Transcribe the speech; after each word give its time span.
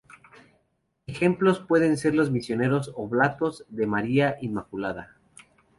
Ejemplos 1.05 1.59
pueden 1.59 1.95
ser 1.95 2.15
los 2.15 2.31
Misioneros 2.31 2.91
Oblatos 2.95 3.65
de 3.69 3.85
María 3.85 4.35
Inmaculada. 4.41 5.15